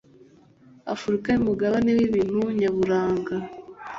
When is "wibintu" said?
1.97-2.39